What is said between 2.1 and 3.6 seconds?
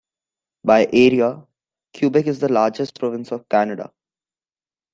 is the largest province of